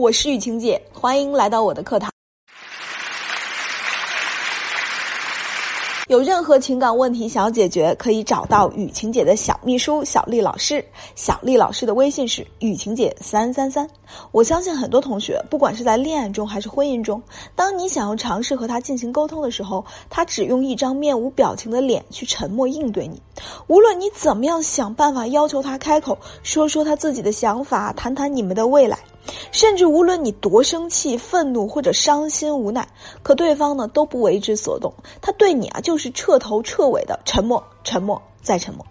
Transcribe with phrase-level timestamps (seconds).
[0.00, 2.10] 我是雨晴姐，欢迎来到我的课堂。
[6.08, 10.82] 有任何情感问题想要解决，可以找到雨晴姐的小秘书小丽老师。
[11.14, 13.86] 小丽老师的微信是雨晴姐三三三。
[14.32, 17.22] 我相信很多同学，不管是在恋爱中还是婚姻中，
[17.54, 23.20] 当你想要尝试和他进行沟通的时候，他只用一张面无表情的脸去沉默应对你。
[23.66, 28.98] 无论你怎么样想办法要求他开口，说说他自己的想法，谈谈你们的未来。
[29.52, 32.88] 甚至无论你多生气、愤怒或者伤心、无奈，
[33.22, 38.84] 可对方呢都不为之所动，他对你啊就是彻头彻尾的沉默、沉默再沉默。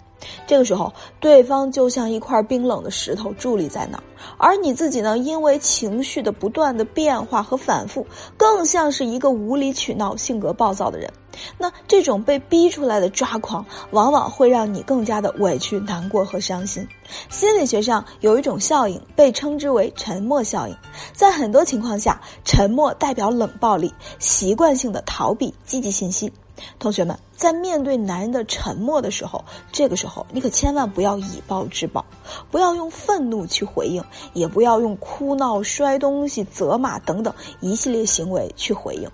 [0.45, 4.03] 这个时候，对方就像一块冰冷的石头伫立在那儿，
[4.37, 11.09] 而你自己呢，因为情绪的不断的变化和反复，更像是一个无理取闹、性格暴躁的人。
[11.57, 16.87] 那这种被逼出来的抓狂，往往会让你更加的委屈、难过和伤心。
[17.29, 20.75] 心理学上有一种效应，被称之为沉默效应。
[21.13, 26.31] 在很多情况下，沉默代表冷暴力，习惯性的逃避积极信息。
[26.77, 32.03] 同学们，在面对男人的沉默的时候，这个时候你可千万不要以暴制暴，
[32.51, 39.09] 不要用愤怒去回应，也不要用哭闹、摔东西、责骂等等一系列行为去回应。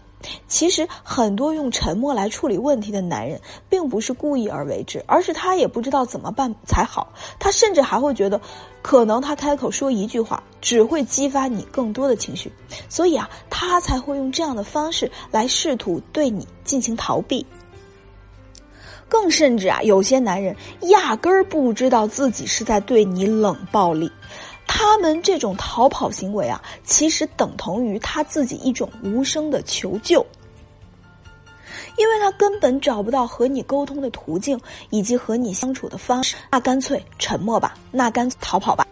[0.47, 7.13] 其实，很多用沉默来处理问题的男人，并不是故意而为之，而是他也不知道怎么办才好。
[7.39, 8.39] 他甚至还会觉得，
[8.81, 12.51] 可能他开口说一句话，只会激发你更多的情绪，
[12.89, 17.45] 所以啊，他才会用这样的方式来试图对你进行逃避。
[19.07, 24.11] 更甚至啊，有些男人压根儿不知道自己是在对你冷暴力。
[24.77, 30.25] 他们这种逃跑行为啊，其实等同于他自己一种无声的求救，
[31.97, 34.59] 因为他根本找不到和你沟通的途径
[34.89, 38.85] 以及和你相处的方式，那干脆沉默吧，那干脆逃跑吧。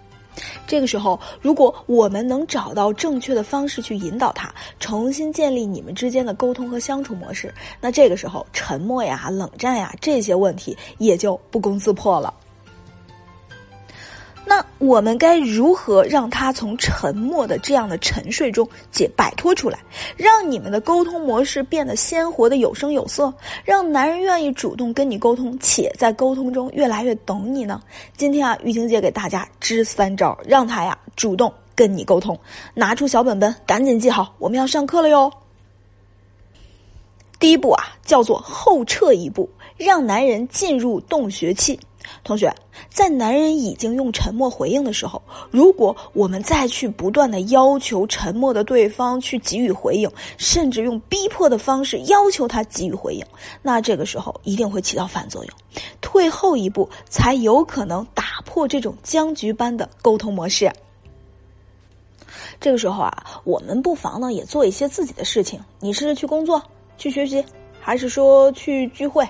[0.65, 12.33] 这个时候，如果我们能找到正确的方式去引导他，重新建立你们之间的沟通和相处模式，那这个时候沉默呀、冷战呀这些问题也就不攻自破了。
[14.45, 19.79] 那我们该如何让他从沉默的这样的沉睡中解摆脱出来，
[20.17, 23.33] 让你们的沟通模式变得鲜活的有声有色，
[23.63, 27.81] 让男人愿意主动跟你沟通，且在沟通中越来越懂你呢？
[28.17, 32.37] 今天啊，玉婷姐给大家支三招，让他呀主动跟你沟通。
[32.73, 35.31] 拿出小本本，赶紧记好，我们要上课了哟。
[37.39, 41.79] 第一步啊，叫做后撤一步，让男人进入洞穴期。
[42.23, 42.53] 同学，
[42.89, 45.21] 在男人已经用沉默回应的时候，
[45.51, 53.25] 如果我们再去不断的要求沉默的对方去给予回应，甚至用逼迫的方式要求他给予回应，
[53.61, 55.53] 那这个时候一定会起到反作用。
[56.01, 60.71] 退后一步，才有可能打破这种僵局般的沟通模式。
[62.59, 65.59] 这个时候啊，我们不妨呢也做一些自己的事情。
[65.79, 66.61] 你是去工作、
[66.97, 67.43] 去学习，
[67.79, 69.27] 还是说去聚会？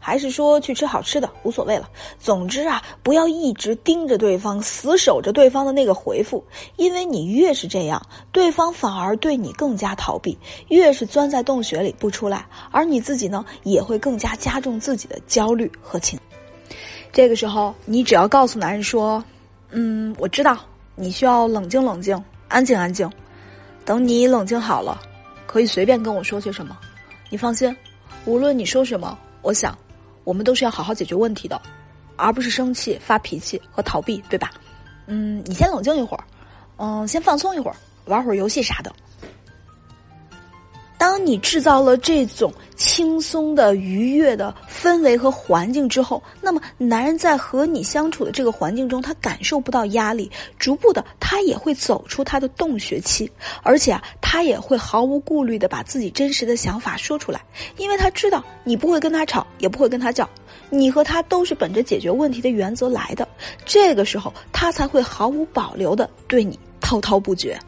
[0.00, 1.88] 还是说去吃好吃的，无所谓了。
[2.18, 6.42] 总之啊，不要一直盯着对方，死守着对方的那个回复，
[6.76, 10.36] 因为你越是这样，对方反而对你更加逃避，
[10.68, 16.18] 越是钻在洞穴里不出来，而你自己呢，也会更加加重自己的焦虑和情。
[17.12, 19.22] 这个时候，你只要告诉男人说
[19.70, 20.56] ：“嗯，我知道
[20.94, 23.10] 你需要冷静冷静，安静安静，
[23.84, 25.00] 等你冷静好了，
[25.46, 26.78] 可以随便跟我说些什么。
[27.28, 27.76] 你放心，
[28.24, 29.76] 无论你说什么，我想。”
[30.24, 31.60] 我们都是要好好解决问题的，
[32.16, 34.50] 而不是生气、发脾气和逃避，对吧？
[35.06, 36.24] 嗯，你先冷静一会儿，
[36.76, 37.76] 嗯，先放松一会儿，
[38.06, 38.92] 玩会儿游戏啥的。
[41.00, 53.30] 当你制造了这种轻松的、愉悦的氛围和环境之后，那么男人在和你相处的这个环境中，他感受不到压力，逐步的他也会走出他的洞穴期，
[53.62, 57.40] 而且啊，他也会毫无顾虑的把自己真实的想法说出来，
[57.78, 60.28] 因为他知道你不会跟他吵，也不会跟他叫，
[60.68, 63.26] 你和他都是本着解决问题的原则来的，
[63.64, 67.58] 这个时候他才会毫无保留的对你滔滔不绝。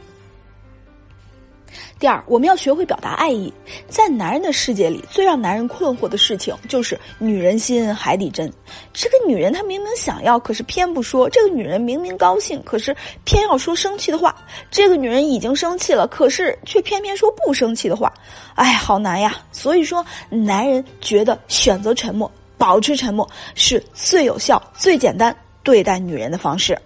[2.03, 3.55] 第二，我们要学会表达爱意。
[3.89, 8.53] 在男人的世界里，最让男人困惑的事情就是“女人心，海底针”。
[8.93, 14.35] 这个女人她明明想要，可是偏不说；这个女人明明高兴，可是偏要说生气的话；
[14.69, 18.13] 这个女人已经生气了，可是却偏偏说不生气的话。
[18.57, 19.37] 哎，好难呀！
[19.53, 22.29] 所以说，男人觉得选择沉默、
[22.59, 23.25] 保持沉默
[23.55, 25.33] 是最有效、最简单
[25.63, 26.77] 对待女人的方式。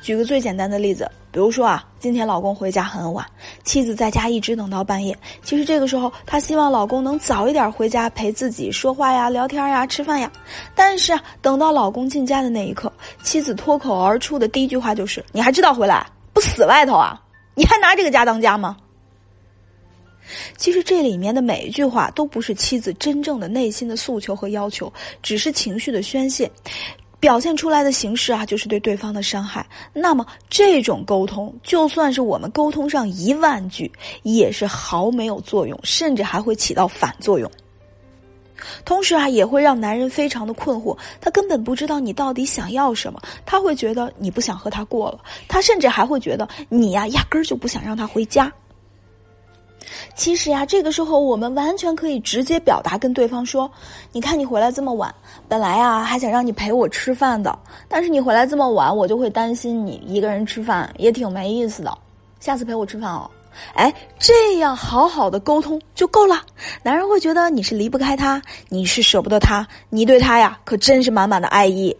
[0.00, 1.10] 举个最简单的例子。
[1.32, 3.24] 比如说啊，今天老公回家很晚，
[3.62, 5.16] 妻子在家一直等到半夜。
[5.44, 10.28] 其实这个时候，她希望老公能早一点回家陪自己说话呀、聊天呀、吃饭呀。
[10.74, 12.92] 但是，等到老公进家的那一刻，
[13.22, 16.04] 妻子脱口而出的第一句话就是：“你还知道回来？
[16.32, 17.22] 不死外头啊？
[17.54, 18.76] 你还拿这个家当家吗？
[20.56, 24.92] 其实这里面的每一句话都不是妻子真正的内心的诉求和要求，
[25.22, 26.50] 只是情绪的宣泄，
[27.20, 29.64] 表现出来的形式啊，就是对对方的伤害。
[29.92, 37.48] 那么这种沟通，就算是我们沟通上一万句，也是毫没有作用，甚至还会起到反作用。
[38.84, 48.52] 同时啊，也会让男人非常的困惑，他根本不知道你到底想要什么，他会觉得你不想和他过了，他甚至还会觉得你呀，压根儿就不想让他回家。
[50.14, 53.70] 其实呀，这个时候我们完全可以直接表达，跟对方说
[54.12, 55.12] ：“你看你回来这么晚，
[55.48, 61.98] 本来呀还想让你陪我吃饭的，但是你回来这么晚，我就会担心你一个人吃饭也挺没意思的。
[62.38, 63.30] 下次陪我吃饭哦。”
[63.74, 66.40] 哎，这样好好的沟通就够了，
[66.84, 71.94] 男人会觉得你是离不开他，你是舍不得他，你对他呀可真是满满的爱意。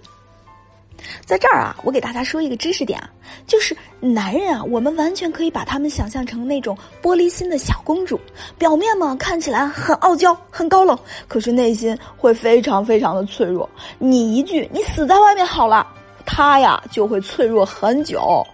[1.25, 3.11] 在这儿啊，我给大家说一个知识点啊，
[3.47, 8.21] 就是男人啊，我们完全可以把他们想象成那种玻璃心的小公主，
[8.59, 10.99] 表面嘛看起来很傲娇、很高冷，
[11.29, 13.69] 可是内心会非常非常的脆弱。
[13.99, 15.87] 你一句“你死在外面好了”，
[16.27, 18.47] 他呀就会脆弱很久。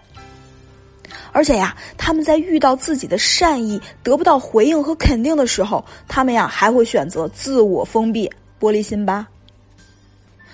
[1.32, 9.26] 而且呀，他们在遇到自己的善意得不到回应和肯定的时候，他们呀还会选择自我封闭、玻璃心吧。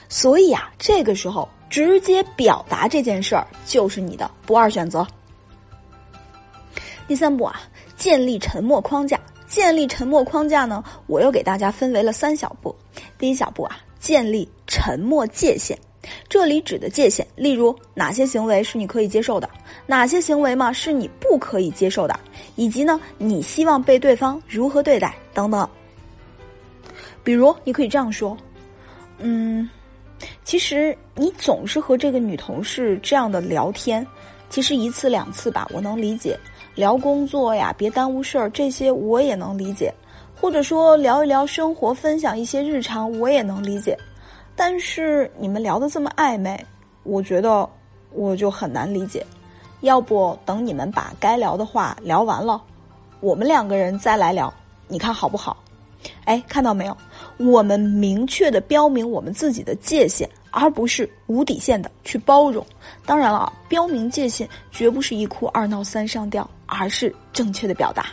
[0.09, 1.49] 所以呀，这个时候。
[1.72, 5.06] 直接表达这件事儿就是你的不二选择。
[7.08, 7.62] 第三步啊，
[7.96, 9.19] 建立沉默框架。
[9.46, 12.76] 建立沉默框架呢，我又给大家分为了三小步。
[13.16, 15.78] 第一小步啊，建立沉默界限。
[16.28, 19.48] 这里指的界限，例如哪些行为是你可以接受的，
[19.86, 22.20] 哪些行为嘛是你不可以接受的，
[22.54, 25.66] 以及呢，你希望被对方如何对待等等。
[27.24, 28.36] 比如，你可以这样说，
[29.16, 29.70] 嗯。
[30.44, 34.06] 其实你总是和这个女同事这样的聊天，
[34.50, 36.38] 其实一次两次吧，我能理解。
[36.74, 39.92] 聊工作呀，别耽误事儿，这些我也能理解。
[40.40, 43.96] 或者说聊一聊生活，分享一些日常，我也能理解。
[44.56, 46.58] 但是你们聊的这么暧昧，
[47.04, 47.69] 我觉得
[48.10, 49.24] 我就很难理解。
[49.82, 52.62] 要不等你们把该聊的话聊完了，
[53.20, 54.52] 我们两个人再来聊，
[54.88, 55.62] 你看好不好？
[56.24, 56.96] 哎，看到没有？
[57.38, 62.64] 我们明确的标明我们自己的界限，而不是无底线的去包容。
[63.04, 68.06] 当然了，标明界限绝不是一哭二闹三上吊，而是正确的表达。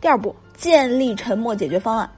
[0.00, 2.08] 第二步，建立沉默解决方案。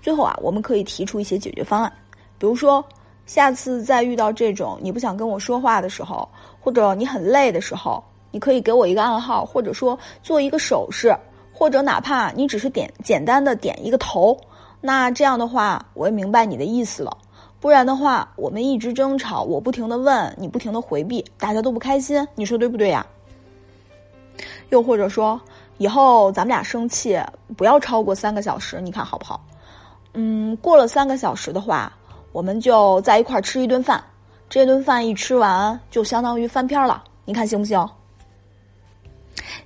[0.00, 1.92] 最后啊，我们可以提出一些解决方案，
[2.38, 2.82] 比如说，
[3.26, 6.26] 下次再遇到这种你不想跟我说话的时候，
[6.58, 11.14] 或者你很累的时候，你可以给我一个暗号，或者说做一个手势。
[11.54, 14.36] 或者哪怕你只是点简单的点一个头，
[14.80, 17.16] 那这样的话我也明白你的意思了。
[17.60, 22.28] 不然的话，我们一直争吵，我不停的问你，不停的回避，大家都不开心。
[22.34, 23.06] 你说对不对呀？
[24.68, 25.40] 又或者说，
[25.78, 27.18] 以后咱们俩生气
[27.56, 29.42] 不要超过三个小时，你看好不好？
[30.12, 31.90] 嗯，过了三个小时的话，
[32.32, 34.02] 我们就在一块儿吃一顿饭，
[34.50, 37.88] 这顿饭一吃完就相当于翻篇了，你看行不行？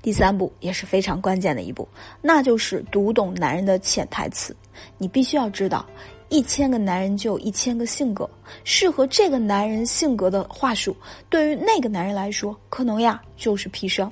[0.09, 1.87] 第三步也是非常关键的一步，
[2.23, 4.57] 那就是读懂男人的潜台词。
[4.97, 5.85] 你必须要知道，
[6.31, 8.27] 一千个男人就有一千个性格，
[8.65, 10.97] 适合这个男人性格的话术，
[11.29, 14.11] 对于那个男人来说，可能呀就是砒霜。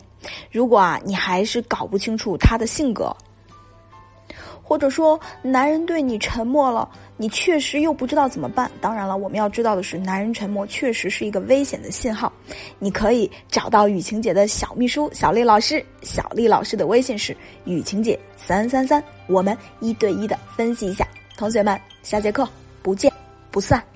[0.53, 3.17] 如果啊你还是搞不清楚他的性格，
[4.67, 6.89] 或者说男人对你沉默了。
[7.17, 8.71] 你确实又不知道怎么办。
[8.81, 12.31] 当然了，我们要知道的是，男人沉默确实是一个危险的信号。
[12.79, 21.07] 你可以找到雨晴姐的小秘书小丽老师，小丽老师的微信是雨晴姐三三三，我们一对一的分析一下。
[21.39, 22.47] 同学们，下节课
[22.83, 23.11] 不见
[23.51, 23.96] 不散。